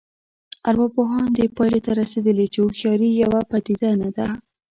ارواپوهان 0.69 1.27
دې 1.37 1.45
پایلې 1.57 1.79
ته 1.85 1.91
رسېدلي 2.01 2.45
چې 2.53 2.59
هوښیاري 2.63 3.09
یوه 3.23 3.39
پدیده 3.49 3.89
نه 4.01 4.09
ده 4.17 4.27